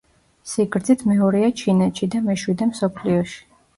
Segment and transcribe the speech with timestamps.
[0.53, 3.39] სიგრძით მეორეა ჩინეთში და მეშვიდე მსოფლიოში.